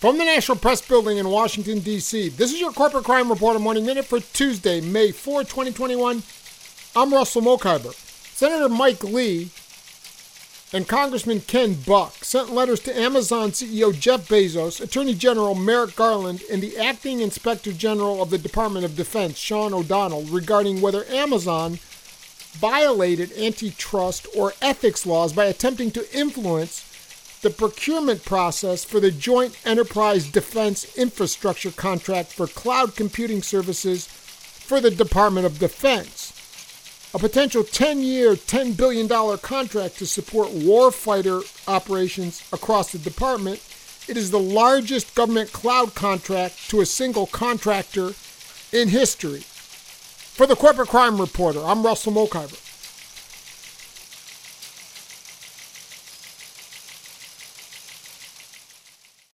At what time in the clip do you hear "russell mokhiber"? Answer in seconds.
7.12-7.92, 51.82-52.69